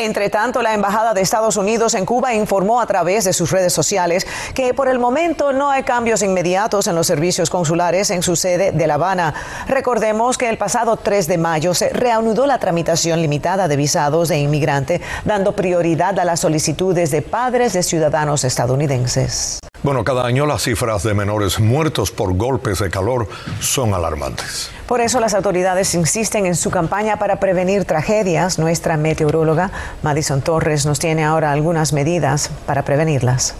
Entre 0.00 0.30
tanto, 0.30 0.62
la 0.62 0.74
Embajada 0.74 1.12
de 1.12 1.20
Estados 1.22 1.56
Unidos 1.56 1.94
en 1.94 2.06
Cuba 2.06 2.32
informó 2.32 2.80
a 2.80 2.86
través 2.86 3.24
de 3.24 3.32
sus 3.32 3.50
redes 3.50 3.72
sociales 3.72 4.28
que 4.54 4.72
por 4.72 4.86
el 4.86 5.00
momento 5.00 5.52
no 5.52 5.70
hay 5.70 5.82
cambios 5.82 6.22
inmediatos 6.22 6.86
en 6.86 6.94
los 6.94 7.08
servicios 7.08 7.50
consulares 7.50 8.10
en 8.10 8.22
su 8.22 8.36
sede 8.36 8.70
de 8.70 8.86
La 8.86 8.94
Habana. 8.94 9.34
Recordemos 9.66 10.38
que 10.38 10.48
el 10.48 10.56
pasado 10.56 10.98
3 10.98 11.26
de 11.26 11.38
mayo 11.38 11.74
se 11.74 11.88
reanudó 11.88 12.46
la 12.46 12.60
tramitación 12.60 13.20
limitada 13.20 13.66
de 13.66 13.74
visados 13.74 14.28
de 14.28 14.38
inmigrante, 14.38 15.00
dando 15.24 15.56
prioridad 15.56 16.16
a 16.20 16.24
las 16.24 16.38
solicitudes 16.38 17.10
de 17.10 17.20
padres 17.20 17.72
de 17.72 17.82
ciudadanos 17.82 18.44
estadounidenses. 18.44 19.58
Bueno, 19.82 20.02
cada 20.02 20.26
año 20.26 20.44
las 20.44 20.62
cifras 20.62 21.04
de 21.04 21.14
menores 21.14 21.60
muertos 21.60 22.10
por 22.10 22.34
golpes 22.34 22.80
de 22.80 22.90
calor 22.90 23.28
son 23.60 23.94
alarmantes. 23.94 24.70
Por 24.86 25.00
eso 25.00 25.20
las 25.20 25.34
autoridades 25.34 25.94
insisten 25.94 26.46
en 26.46 26.56
su 26.56 26.70
campaña 26.70 27.18
para 27.18 27.38
prevenir 27.38 27.84
tragedias. 27.84 28.58
Nuestra 28.58 28.96
meteoróloga 28.96 29.70
Madison 30.02 30.42
Torres 30.42 30.84
nos 30.84 30.98
tiene 30.98 31.24
ahora 31.24 31.52
algunas 31.52 31.92
medidas 31.92 32.50
para 32.66 32.82
prevenirlas. 32.82 33.54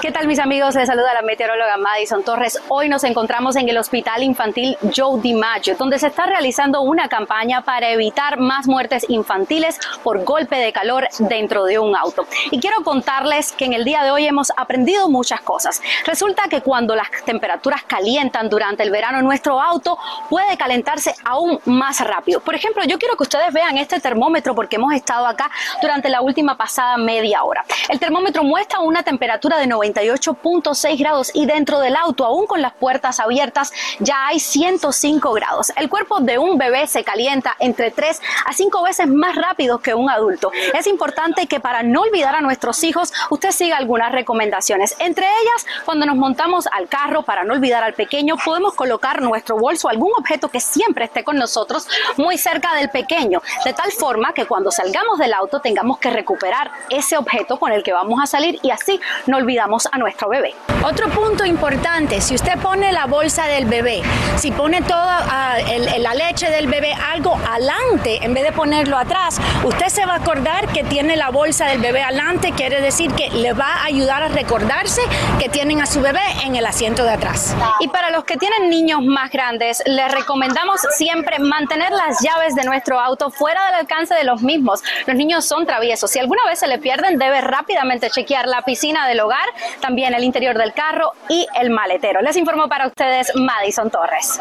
¿Qué 0.00 0.12
tal 0.12 0.26
mis 0.26 0.38
amigos? 0.38 0.76
Les 0.76 0.86
saluda 0.86 1.12
la 1.12 1.20
meteoróloga 1.20 1.76
Madison 1.76 2.24
Torres. 2.24 2.58
Hoy 2.68 2.88
nos 2.88 3.04
encontramos 3.04 3.54
en 3.56 3.68
el 3.68 3.76
Hospital 3.76 4.22
Infantil 4.22 4.78
Joe 4.96 5.20
DiMaggio, 5.20 5.76
donde 5.76 5.98
se 5.98 6.06
está 6.06 6.24
realizando 6.24 6.80
una 6.80 7.06
campaña 7.06 7.60
para 7.60 7.90
evitar 7.90 8.38
más 8.38 8.66
muertes 8.66 9.04
infantiles 9.10 9.78
por 10.02 10.24
golpe 10.24 10.56
de 10.56 10.72
calor 10.72 11.06
dentro 11.18 11.64
de 11.66 11.78
un 11.78 11.94
auto. 11.94 12.26
Y 12.50 12.60
quiero 12.60 12.82
contarles 12.82 13.52
que 13.52 13.66
en 13.66 13.74
el 13.74 13.84
día 13.84 14.02
de 14.02 14.10
hoy 14.10 14.26
hemos 14.26 14.50
aprendido 14.56 15.10
muchas 15.10 15.42
cosas. 15.42 15.82
Resulta 16.06 16.44
que 16.48 16.62
cuando 16.62 16.96
las 16.96 17.10
temperaturas 17.26 17.82
calientan 17.82 18.48
durante 18.48 18.82
el 18.82 18.90
verano, 18.90 19.20
nuestro 19.20 19.60
auto 19.60 19.98
puede 20.30 20.56
calentarse 20.56 21.14
aún 21.26 21.60
más 21.66 22.00
rápido. 22.00 22.40
Por 22.40 22.54
ejemplo, 22.54 22.84
yo 22.84 22.98
quiero 22.98 23.18
que 23.18 23.24
ustedes 23.24 23.52
vean 23.52 23.76
este 23.76 24.00
termómetro 24.00 24.54
porque 24.54 24.76
hemos 24.76 24.94
estado 24.94 25.26
acá 25.26 25.50
durante 25.82 26.08
la 26.08 26.22
última 26.22 26.56
pasada 26.56 26.96
media 26.96 27.44
hora. 27.44 27.66
El 27.90 27.98
termómetro 28.00 28.42
muestra 28.44 28.80
una 28.80 29.02
temperatura 29.02 29.58
de 29.58 29.66
90 29.66 29.89
98.6 29.94 30.98
grados 30.98 31.30
y 31.34 31.46
dentro 31.46 31.80
del 31.80 31.96
auto, 31.96 32.24
aún 32.24 32.46
con 32.46 32.62
las 32.62 32.72
puertas 32.72 33.20
abiertas, 33.20 33.72
ya 33.98 34.26
hay 34.26 34.40
105 34.40 35.32
grados. 35.32 35.72
El 35.76 35.88
cuerpo 35.88 36.20
de 36.20 36.38
un 36.38 36.58
bebé 36.58 36.86
se 36.86 37.04
calienta 37.04 37.56
entre 37.58 37.90
3 37.90 38.20
a 38.46 38.52
5 38.52 38.82
veces 38.82 39.06
más 39.08 39.36
rápido 39.36 39.78
que 39.78 39.94
un 39.94 40.10
adulto. 40.10 40.50
Es 40.74 40.86
importante 40.86 41.46
que 41.46 41.60
para 41.60 41.82
no 41.82 42.02
olvidar 42.02 42.34
a 42.34 42.40
nuestros 42.40 42.82
hijos, 42.84 43.12
usted 43.30 43.50
siga 43.50 43.76
algunas 43.76 44.12
recomendaciones. 44.12 44.96
Entre 44.98 45.26
ellas, 45.26 45.66
cuando 45.84 46.06
nos 46.06 46.16
montamos 46.16 46.66
al 46.72 46.88
carro, 46.88 47.22
para 47.22 47.44
no 47.44 47.54
olvidar 47.54 47.82
al 47.82 47.94
pequeño, 47.94 48.36
podemos 48.44 48.74
colocar 48.74 49.22
nuestro 49.22 49.56
bolso 49.56 49.88
algún 49.88 50.12
objeto 50.16 50.48
que 50.48 50.60
siempre 50.60 51.04
esté 51.04 51.24
con 51.24 51.36
nosotros 51.36 51.86
muy 52.16 52.38
cerca 52.38 52.74
del 52.74 52.90
pequeño, 52.90 53.42
de 53.64 53.72
tal 53.72 53.90
forma 53.92 54.32
que 54.32 54.46
cuando 54.46 54.70
salgamos 54.70 55.18
del 55.18 55.32
auto 55.32 55.60
tengamos 55.60 55.98
que 55.98 56.10
recuperar 56.10 56.70
ese 56.90 57.16
objeto 57.16 57.58
con 57.58 57.72
el 57.72 57.82
que 57.82 57.92
vamos 57.92 58.20
a 58.22 58.26
salir 58.26 58.58
y 58.62 58.70
así 58.70 59.00
no 59.26 59.36
olvidamos 59.36 59.79
a 59.90 59.98
nuestro 59.98 60.28
bebé. 60.28 60.54
Otro 60.84 61.08
punto 61.08 61.44
importante, 61.44 62.20
si 62.20 62.34
usted 62.34 62.58
pone 62.58 62.92
la 62.92 63.06
bolsa 63.06 63.46
del 63.46 63.66
bebé, 63.66 64.02
si 64.36 64.50
pone 64.50 64.82
toda 64.82 65.26
ah, 65.30 65.58
la 65.98 66.14
leche 66.14 66.50
del 66.50 66.66
bebé 66.66 66.92
algo 66.92 67.36
adelante 67.48 68.24
en 68.24 68.34
vez 68.34 68.44
de 68.44 68.52
ponerlo 68.52 68.96
atrás, 68.96 69.40
usted 69.64 69.88
se 69.88 70.06
va 70.06 70.14
a 70.14 70.16
acordar 70.16 70.68
que 70.68 70.84
tiene 70.84 71.16
la 71.16 71.30
bolsa 71.30 71.66
del 71.66 71.80
bebé 71.80 72.02
adelante, 72.02 72.52
quiere 72.52 72.80
decir 72.80 73.12
que 73.12 73.30
le 73.30 73.52
va 73.52 73.74
a 73.74 73.84
ayudar 73.84 74.22
a 74.22 74.28
recordarse 74.28 75.02
que 75.38 75.48
tienen 75.48 75.80
a 75.80 75.86
su 75.86 76.00
bebé 76.00 76.20
en 76.44 76.56
el 76.56 76.66
asiento 76.66 77.04
de 77.04 77.12
atrás. 77.12 77.54
Y 77.80 77.88
para 77.88 78.10
los 78.10 78.24
que 78.24 78.36
tienen 78.36 78.70
niños 78.70 79.02
más 79.02 79.30
grandes, 79.30 79.82
les 79.86 80.12
recomendamos 80.12 80.80
siempre 80.96 81.38
mantener 81.38 81.90
las 81.90 82.20
llaves 82.22 82.54
de 82.54 82.64
nuestro 82.64 82.98
auto 82.98 83.30
fuera 83.30 83.64
del 83.66 83.74
alcance 83.76 84.14
de 84.14 84.24
los 84.24 84.42
mismos. 84.42 84.82
Los 85.06 85.16
niños 85.16 85.44
son 85.44 85.66
traviesos. 85.66 86.10
Si 86.10 86.18
alguna 86.18 86.42
vez 86.46 86.58
se 86.58 86.66
le 86.66 86.78
pierden, 86.78 87.18
debe 87.18 87.40
rápidamente 87.40 88.10
chequear 88.10 88.46
la 88.46 88.62
piscina 88.62 89.06
del 89.06 89.20
hogar 89.20 89.46
también 89.80 90.14
el 90.14 90.24
interior 90.24 90.56
del 90.56 90.72
carro 90.72 91.12
y 91.28 91.46
el 91.60 91.70
maletero. 91.70 92.20
Les 92.22 92.36
informo 92.36 92.68
para 92.68 92.86
ustedes 92.86 93.32
Madison 93.34 93.90
Torres. 93.90 94.38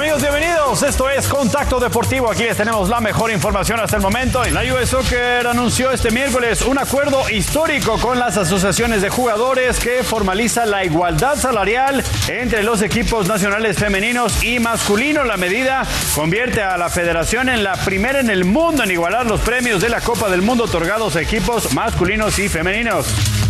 Amigos, 0.00 0.22
bienvenidos. 0.22 0.82
Esto 0.82 1.10
es 1.10 1.28
Contacto 1.28 1.78
Deportivo. 1.78 2.30
Aquí 2.30 2.44
les 2.44 2.56
tenemos 2.56 2.88
la 2.88 3.02
mejor 3.02 3.30
información 3.30 3.80
hasta 3.80 3.96
el 3.96 4.02
momento. 4.02 4.42
La 4.44 4.62
US 4.72 4.88
Soccer 4.88 5.46
anunció 5.46 5.90
este 5.90 6.10
miércoles 6.10 6.62
un 6.62 6.78
acuerdo 6.78 7.28
histórico 7.28 7.98
con 7.98 8.18
las 8.18 8.38
asociaciones 8.38 9.02
de 9.02 9.10
jugadores 9.10 9.78
que 9.78 10.02
formaliza 10.02 10.64
la 10.64 10.86
igualdad 10.86 11.36
salarial 11.36 12.02
entre 12.28 12.62
los 12.62 12.80
equipos 12.80 13.28
nacionales 13.28 13.76
femeninos 13.76 14.42
y 14.42 14.58
masculinos. 14.58 15.26
La 15.26 15.36
medida 15.36 15.82
convierte 16.14 16.62
a 16.62 16.78
la 16.78 16.88
federación 16.88 17.50
en 17.50 17.62
la 17.62 17.74
primera 17.74 18.20
en 18.20 18.30
el 18.30 18.46
mundo 18.46 18.84
en 18.84 18.92
igualar 18.92 19.26
los 19.26 19.42
premios 19.42 19.82
de 19.82 19.90
la 19.90 20.00
Copa 20.00 20.30
del 20.30 20.40
Mundo 20.40 20.64
otorgados 20.64 21.14
a 21.16 21.20
equipos 21.20 21.74
masculinos 21.74 22.38
y 22.38 22.48
femeninos. 22.48 23.49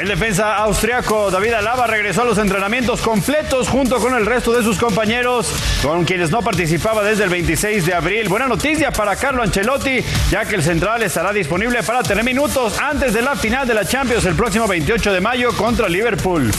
El 0.00 0.06
defensa 0.06 0.54
austriaco 0.58 1.28
David 1.28 1.54
Alaba 1.54 1.88
regresó 1.88 2.22
a 2.22 2.24
los 2.24 2.38
entrenamientos 2.38 3.00
completos 3.00 3.68
junto 3.68 3.98
con 3.98 4.14
el 4.14 4.26
resto 4.26 4.52
de 4.52 4.62
sus 4.62 4.78
compañeros, 4.78 5.52
con 5.82 6.04
quienes 6.04 6.30
no 6.30 6.40
participaba 6.40 7.02
desde 7.02 7.24
el 7.24 7.30
26 7.30 7.84
de 7.84 7.94
abril. 7.94 8.28
Buena 8.28 8.46
noticia 8.46 8.92
para 8.92 9.16
Carlo 9.16 9.42
Ancelotti, 9.42 10.04
ya 10.30 10.44
que 10.44 10.54
el 10.54 10.62
central 10.62 11.02
estará 11.02 11.32
disponible 11.32 11.82
para 11.82 12.04
tener 12.04 12.22
minutos 12.22 12.78
antes 12.78 13.12
de 13.12 13.22
la 13.22 13.34
final 13.34 13.66
de 13.66 13.74
la 13.74 13.84
Champions 13.84 14.24
el 14.24 14.36
próximo 14.36 14.68
28 14.68 15.12
de 15.12 15.20
mayo 15.20 15.52
contra 15.56 15.88
Liverpool. 15.88 16.52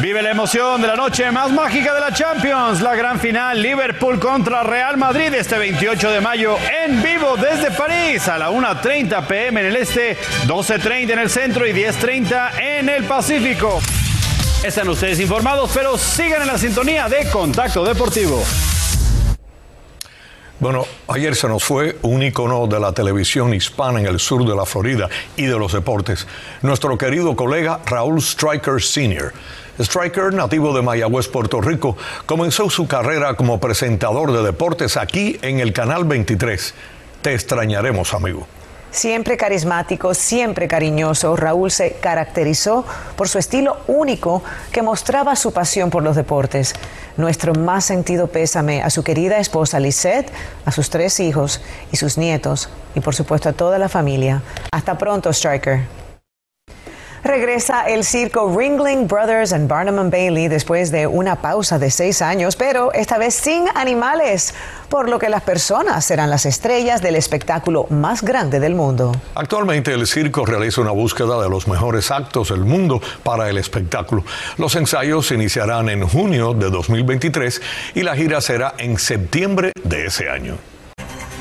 Vive 0.00 0.22
la 0.22 0.30
emoción 0.30 0.80
de 0.80 0.86
la 0.86 0.94
noche 0.94 1.28
más 1.32 1.50
mágica 1.50 1.92
de 1.92 2.00
la 2.00 2.12
Champions, 2.12 2.80
la 2.80 2.94
gran 2.94 3.18
final 3.18 3.60
Liverpool 3.60 4.20
contra 4.20 4.62
Real 4.62 4.96
Madrid 4.96 5.34
este 5.34 5.58
28 5.58 6.12
de 6.12 6.20
mayo 6.20 6.56
en 6.84 7.02
vivo 7.02 7.36
desde 7.36 7.72
París 7.72 8.28
a 8.28 8.38
la 8.38 8.50
1.30 8.50 9.26
pm 9.26 9.60
en 9.60 9.66
el 9.66 9.76
este, 9.76 10.16
12.30 10.46 11.10
en 11.10 11.18
el 11.18 11.30
centro 11.30 11.66
y 11.66 11.72
10.30 11.72 12.60
en 12.60 12.88
el 12.88 13.04
Pacífico. 13.04 13.80
Están 14.62 14.88
ustedes 14.88 15.18
informados, 15.18 15.70
pero 15.74 15.98
sigan 15.98 16.42
en 16.42 16.48
la 16.48 16.58
sintonía 16.58 17.08
de 17.08 17.28
Contacto 17.30 17.84
Deportivo. 17.84 18.44
Bueno, 20.60 20.86
ayer 21.06 21.36
se 21.36 21.46
nos 21.46 21.62
fue 21.62 21.98
un 22.02 22.20
icono 22.20 22.66
de 22.66 22.80
la 22.80 22.90
televisión 22.90 23.54
hispana 23.54 24.00
en 24.00 24.06
el 24.06 24.18
sur 24.18 24.44
de 24.44 24.56
la 24.56 24.66
Florida 24.66 25.08
y 25.36 25.44
de 25.44 25.56
los 25.56 25.72
deportes, 25.72 26.26
nuestro 26.62 26.98
querido 26.98 27.36
colega 27.36 27.78
Raúl 27.86 28.20
Stryker 28.20 28.82
Sr. 28.82 29.32
Striker, 29.78 30.34
nativo 30.34 30.74
de 30.74 30.82
Mayagüez, 30.82 31.28
Puerto 31.28 31.60
Rico, 31.60 31.96
comenzó 32.26 32.68
su 32.70 32.88
carrera 32.88 33.34
como 33.34 33.60
presentador 33.60 34.32
de 34.32 34.42
deportes 34.42 34.96
aquí 34.96 35.38
en 35.42 35.60
el 35.60 35.72
Canal 35.72 36.02
23. 36.02 36.74
Te 37.22 37.34
extrañaremos, 37.34 38.12
amigo. 38.12 38.48
Siempre 38.90 39.36
carismático, 39.36 40.14
siempre 40.14 40.66
cariñoso, 40.66 41.36
Raúl 41.36 41.70
se 41.70 41.92
caracterizó 41.92 42.84
por 43.16 43.28
su 43.28 43.38
estilo 43.38 43.76
único 43.86 44.42
que 44.72 44.82
mostraba 44.82 45.36
su 45.36 45.52
pasión 45.52 45.90
por 45.90 46.02
los 46.02 46.16
deportes. 46.16 46.74
Nuestro 47.16 47.52
más 47.52 47.84
sentido 47.84 48.28
pésame 48.28 48.82
a 48.82 48.90
su 48.90 49.02
querida 49.04 49.38
esposa 49.38 49.78
Lisette, 49.78 50.32
a 50.64 50.72
sus 50.72 50.88
tres 50.88 51.20
hijos 51.20 51.60
y 51.92 51.96
sus 51.96 52.16
nietos 52.16 52.70
y 52.94 53.00
por 53.00 53.14
supuesto 53.14 53.50
a 53.50 53.52
toda 53.52 53.78
la 53.78 53.88
familia. 53.88 54.42
Hasta 54.72 54.96
pronto, 54.96 55.30
Striker. 55.30 55.97
Regresa 57.24 57.82
el 57.82 58.04
circo 58.04 58.56
Ringling 58.56 59.08
Brothers 59.08 59.52
and 59.52 59.68
Barnum 59.68 60.10
Bailey 60.10 60.48
después 60.48 60.90
de 60.90 61.06
una 61.06 61.36
pausa 61.36 61.78
de 61.78 61.90
seis 61.90 62.22
años, 62.22 62.56
pero 62.56 62.92
esta 62.92 63.18
vez 63.18 63.34
sin 63.34 63.66
animales, 63.74 64.54
por 64.88 65.08
lo 65.08 65.18
que 65.18 65.28
las 65.28 65.42
personas 65.42 66.04
serán 66.04 66.30
las 66.30 66.46
estrellas 66.46 67.02
del 67.02 67.16
espectáculo 67.16 67.86
más 67.90 68.22
grande 68.22 68.60
del 68.60 68.74
mundo. 68.74 69.12
Actualmente 69.34 69.92
el 69.92 70.06
circo 70.06 70.46
realiza 70.46 70.80
una 70.80 70.92
búsqueda 70.92 71.42
de 71.42 71.48
los 71.48 71.66
mejores 71.66 72.10
actos 72.10 72.50
del 72.50 72.64
mundo 72.64 73.00
para 73.22 73.48
el 73.50 73.58
espectáculo. 73.58 74.24
Los 74.56 74.76
ensayos 74.76 75.30
iniciarán 75.32 75.88
en 75.88 76.06
junio 76.06 76.54
de 76.54 76.70
2023 76.70 77.60
y 77.94 78.02
la 78.02 78.14
gira 78.14 78.40
será 78.40 78.74
en 78.78 78.98
septiembre 78.98 79.72
de 79.82 80.06
ese 80.06 80.30
año. 80.30 80.56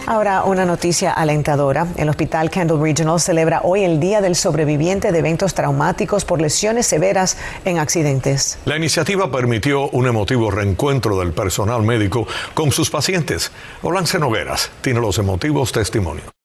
Ahora 0.10 0.46
una 0.46 0.64
noticia 0.64 1.12
alentadora. 1.12 1.86
El 1.98 2.08
Hospital 2.08 2.50
Kendall 2.50 2.80
Regional 2.80 3.20
celebra 3.20 3.60
hoy 3.66 3.84
el 3.84 4.00
Día 4.00 4.22
del 4.22 4.38
Sobreviviente 4.38 5.12
de 5.12 5.20
Eventos 5.20 5.54
Traumáticos 5.54 6.24
por 6.24 6.40
Lesiones 6.40 6.88
Severas 6.88 7.38
en 7.66 7.78
Accidentes. 7.78 8.58
La 8.64 8.78
iniciativa 8.78 9.30
permitió 9.30 9.90
un 9.90 10.08
emotivo 10.08 10.50
reencuentro 10.50 11.20
del 11.20 11.34
personal 11.34 11.84
médico 11.84 12.26
con 12.54 12.72
sus 12.72 12.90
pacientes. 12.90 13.52
Olance 13.82 14.18
Nogueras 14.18 14.72
tiene 14.80 15.02
los 15.02 15.18
emotivos 15.18 15.74
testimonios. 15.74 16.37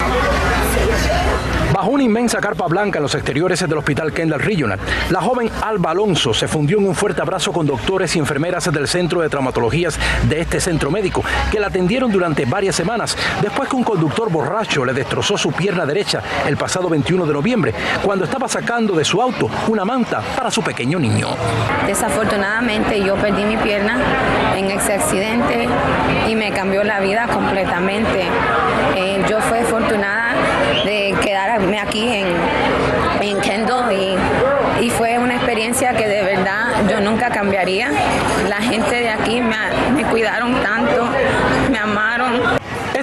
Bajo 1.82 1.94
una 1.94 2.04
inmensa 2.04 2.38
carpa 2.38 2.68
blanca 2.68 3.00
en 3.00 3.02
los 3.02 3.16
exteriores 3.16 3.58
del 3.58 3.76
Hospital 3.76 4.12
Kendall 4.12 4.38
Regional, 4.38 4.78
la 5.10 5.20
joven 5.20 5.50
Alba 5.62 5.90
Alonso 5.90 6.32
se 6.32 6.46
fundió 6.46 6.78
en 6.78 6.86
un 6.86 6.94
fuerte 6.94 7.22
abrazo 7.22 7.52
con 7.52 7.66
doctores 7.66 8.14
y 8.14 8.20
enfermeras 8.20 8.72
del 8.72 8.86
Centro 8.86 9.20
de 9.20 9.28
Traumatologías 9.28 9.98
de 10.28 10.42
este 10.42 10.60
centro 10.60 10.92
médico, 10.92 11.24
que 11.50 11.58
la 11.58 11.66
atendieron 11.66 12.12
durante 12.12 12.44
varias 12.44 12.76
semanas, 12.76 13.16
después 13.40 13.68
que 13.68 13.74
un 13.74 13.82
conductor 13.82 14.30
borracho 14.30 14.84
le 14.84 14.92
destrozó 14.92 15.36
su 15.36 15.50
pierna 15.50 15.84
derecha 15.84 16.22
el 16.46 16.56
pasado 16.56 16.88
21 16.88 17.26
de 17.26 17.32
noviembre, 17.32 17.74
cuando 18.04 18.26
estaba 18.26 18.46
sacando 18.46 18.94
de 18.94 19.04
su 19.04 19.20
auto 19.20 19.50
una 19.66 19.84
manta 19.84 20.22
para 20.36 20.52
su 20.52 20.62
pequeño 20.62 21.00
niño. 21.00 21.30
Desafortunadamente 21.88 23.04
yo 23.04 23.16
perdí 23.16 23.42
mi 23.42 23.56
pierna 23.56 23.98
en 24.56 24.70
ese 24.70 24.92
accidente 24.92 25.66
y 26.28 26.36
me 26.36 26.52
cambió 26.52 26.84
la 26.84 27.00
vida 27.00 27.26
completamente. 27.26 28.28
Eh, 28.94 29.24
yo 29.28 29.40
fui 29.40 29.58
afortunada 29.58 30.21
de 30.84 31.14
quedarme 31.22 31.78
aquí 31.78 32.08
en, 32.08 32.28
en 33.20 33.40
Kendall 33.40 33.92
y, 33.92 34.16
y, 34.84 34.90
fue 34.90 35.18
una 35.18 35.36
experiencia 35.36 35.92
que 35.94 36.08
de 36.08 36.22
verdad 36.22 36.66
yo 36.88 37.00
nunca 37.00 37.30
cambiaría. 37.30 37.90
La 38.48 38.56
gente 38.56 38.96
de 38.96 39.10
aquí 39.10 39.40
me, 39.40 39.56
me 39.94 40.04
cuidaron 40.04 40.54
tanto, 40.62 41.08
me 41.70 41.78
amaron. 41.78 42.61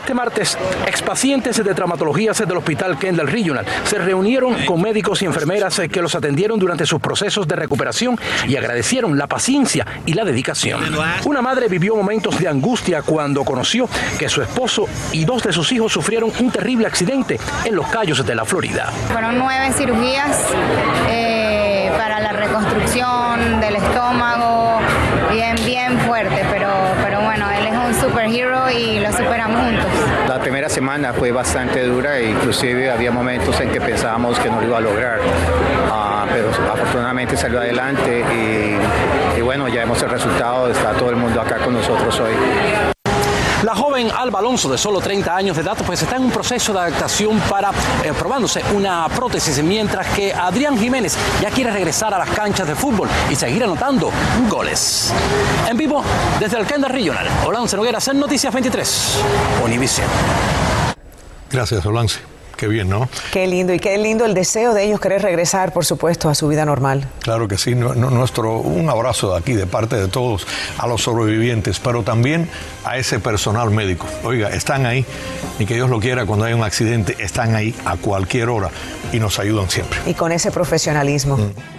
Este 0.09 0.17
martes, 0.17 0.57
expacientes 0.87 1.63
de 1.63 1.73
traumatologías 1.75 2.39
del 2.39 2.57
Hospital 2.57 2.97
Kendall 2.97 3.27
Regional 3.27 3.63
se 3.83 3.99
reunieron 3.99 4.55
con 4.65 4.81
médicos 4.81 5.21
y 5.21 5.25
enfermeras 5.25 5.79
que 5.91 6.01
los 6.01 6.15
atendieron 6.15 6.57
durante 6.57 6.87
sus 6.87 6.99
procesos 6.99 7.47
de 7.47 7.55
recuperación 7.55 8.17
y 8.47 8.55
agradecieron 8.55 9.19
la 9.19 9.27
paciencia 9.27 9.85
y 10.07 10.13
la 10.13 10.25
dedicación. 10.25 10.81
Una 11.25 11.43
madre 11.43 11.67
vivió 11.67 11.95
momentos 11.95 12.39
de 12.39 12.47
angustia 12.47 13.03
cuando 13.03 13.43
conoció 13.43 13.87
que 14.17 14.27
su 14.29 14.41
esposo 14.41 14.87
y 15.11 15.25
dos 15.25 15.43
de 15.43 15.53
sus 15.53 15.71
hijos 15.73 15.93
sufrieron 15.93 16.31
un 16.39 16.49
terrible 16.49 16.87
accidente 16.87 17.39
en 17.63 17.75
los 17.75 17.85
Cayos 17.89 18.25
de 18.25 18.33
la 18.33 18.45
Florida. 18.45 18.91
Fueron 19.11 19.37
nueve 19.37 19.71
cirugías 19.77 20.43
eh, 21.07 21.91
para 21.95 22.19
la 22.19 22.31
reconstrucción 22.31 23.61
del 23.61 23.75
estómago, 23.75 24.79
bien, 25.31 25.55
bien 25.67 25.99
fuerte, 25.99 26.43
pero, 26.49 26.71
pero 27.03 27.21
bueno, 27.21 27.45
él 27.51 27.67
es 27.67 27.73
un 27.73 28.09
superhero 28.09 28.69
y 28.71 28.99
lo 28.99 29.11
superamos 29.11 29.61
juntos. 29.61 29.85
La 30.27 30.39
primera 30.39 30.69
fue 31.13 31.31
bastante 31.31 31.83
dura 31.83 32.17
e 32.17 32.31
inclusive 32.31 32.89
había 32.89 33.11
momentos 33.11 33.59
en 33.59 33.69
que 33.69 33.79
pensábamos 33.79 34.39
que 34.39 34.49
no 34.49 34.59
lo 34.59 34.67
iba 34.67 34.77
a 34.79 34.81
lograr, 34.81 35.19
uh, 35.19 36.27
pero 36.27 36.49
afortunadamente 36.49 37.37
salió 37.37 37.59
adelante 37.59 38.25
y, 39.37 39.41
bueno, 39.41 39.67
ya 39.67 39.81
vemos 39.81 40.01
el 40.01 40.09
resultado, 40.09 40.67
está 40.67 40.93
todo 40.93 41.11
el 41.11 41.15
mundo 41.15 41.39
acá 41.41 41.57
con 41.57 41.75
nosotros 41.75 42.19
hoy. 42.19 42.33
La 43.63 43.75
joven 43.75 44.09
Alba 44.09 44.39
Alonso, 44.39 44.71
de 44.71 44.79
solo 44.79 44.99
30 44.99 45.35
años 45.35 45.57
de 45.57 45.61
edad, 45.61 45.77
pues 45.85 46.01
está 46.01 46.15
en 46.15 46.23
un 46.23 46.31
proceso 46.31 46.73
de 46.73 46.79
adaptación 46.79 47.39
para 47.41 47.69
eh, 48.03 48.11
probándose 48.17 48.63
una 48.73 49.07
prótesis, 49.09 49.61
mientras 49.61 50.07
que 50.07 50.33
Adrián 50.33 50.79
Jiménez 50.79 51.15
ya 51.39 51.51
quiere 51.51 51.69
regresar 51.69 52.13
a 52.15 52.17
las 52.17 52.29
canchas 52.31 52.67
de 52.67 52.73
fútbol 52.73 53.07
y 53.29 53.35
seguir 53.35 53.63
anotando 53.63 54.11
goles. 54.49 55.13
En 55.69 55.77
vivo, 55.77 56.03
desde 56.39 56.57
el 56.57 56.65
Kendall 56.65 56.91
Regional, 56.91 57.27
Olance 57.45 57.75
Noguera, 57.77 57.99
en 58.07 58.19
Noticias 58.19 58.51
23, 58.51 59.19
Univision. 59.63 60.07
Gracias, 61.51 61.85
Olance. 61.85 62.19
Qué 62.59 62.67
bien, 62.67 62.89
¿no? 62.89 63.07
Qué 63.31 63.47
lindo 63.47 63.73
y 63.73 63.79
qué 63.79 63.97
lindo 63.97 64.25
el 64.25 64.33
deseo 64.33 64.73
de 64.73 64.83
ellos 64.83 64.99
querer 64.99 65.21
regresar, 65.21 65.71
por 65.71 65.85
supuesto, 65.85 66.27
a 66.27 66.35
su 66.35 66.49
vida 66.49 66.65
normal. 66.65 67.07
Claro 67.21 67.47
que 67.47 67.57
sí. 67.57 67.73
Nuestro, 67.73 68.57
un 68.59 68.89
abrazo 68.89 69.31
de 69.31 69.39
aquí, 69.39 69.53
de 69.53 69.65
parte 69.65 69.95
de 69.95 70.09
todos, 70.09 70.45
a 70.77 70.85
los 70.85 71.01
sobrevivientes, 71.01 71.79
pero 71.79 72.03
también 72.03 72.49
a 72.83 72.97
ese 72.97 73.19
personal 73.19 73.71
médico. 73.71 74.07
Oiga, 74.25 74.49
están 74.49 74.85
ahí 74.85 75.05
y 75.57 75.65
que 75.65 75.75
Dios 75.75 75.89
lo 75.89 76.01
quiera, 76.01 76.25
cuando 76.25 76.43
hay 76.43 76.53
un 76.53 76.63
accidente, 76.63 77.15
están 77.19 77.55
ahí 77.55 77.73
a 77.85 77.95
cualquier 77.95 78.49
hora 78.49 78.71
y 79.13 79.19
nos 79.19 79.39
ayudan 79.39 79.69
siempre. 79.69 79.97
Y 80.05 80.13
con 80.13 80.33
ese 80.33 80.51
profesionalismo. 80.51 81.37
Mm. 81.37 81.78